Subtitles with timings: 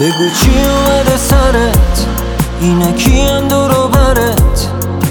[0.00, 2.06] بگو چی اومده سرت؟
[2.60, 4.68] اینه کیم دورو برت؟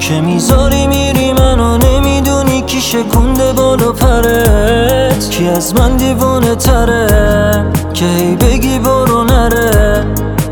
[0.00, 8.04] که می‌ذاری میری منو نمی‌دونی کی شکنده بالا پرت؟ کی از من دیوانه تره؟ که
[8.04, 10.06] هی بگی برو نره؟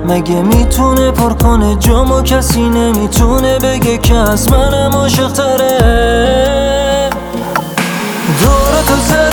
[0.08, 7.10] مگه می‌تونه پر کنه جامو؟ کسی نمی‌تونه بگه که از منم عاشق تره.
[8.40, 9.27] دورتو زدی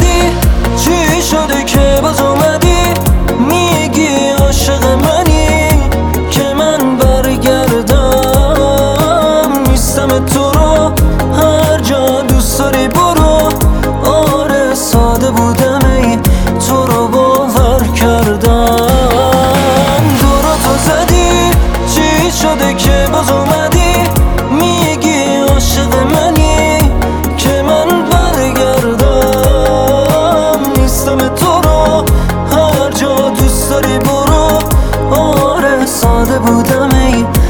[36.35, 37.44] آره ساده بودم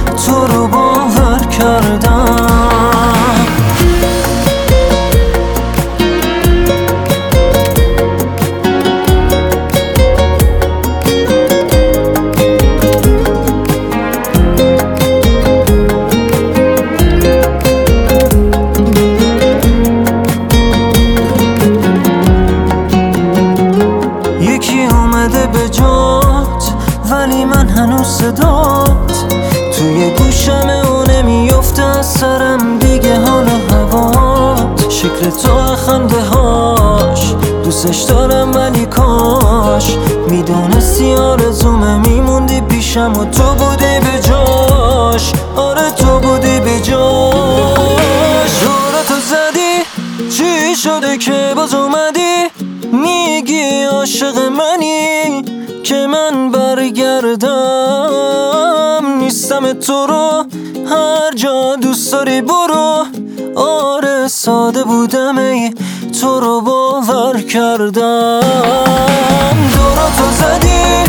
[28.05, 29.25] صدات.
[29.77, 34.89] توی گوشم و نمیفته از سرم دیگه حال و هوات.
[34.89, 37.33] شکل تو خنده هاش
[37.63, 39.97] دوستش دارم ولی کاش.
[40.29, 45.33] می‌دونستی آرزومه میموندی پیشم و تو بودی به جاش.
[45.55, 48.51] آره تو بودی به جاش.
[48.61, 49.75] دورتو زدی
[50.37, 52.49] چی شده که باز اومدی؟
[52.91, 55.54] میگی عاشق منی.
[55.85, 58.11] که من برگردم.
[59.19, 60.45] نیستم تو رو
[60.89, 63.05] هر جا دوست داری برو.
[63.55, 65.73] آره ساده بودم ای
[66.21, 68.39] تو رو باور کردم.
[69.75, 71.03] دورتو زدی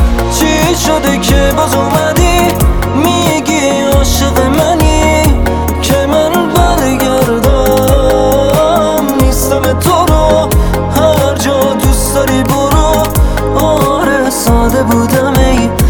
[14.46, 15.85] ساده بودم ای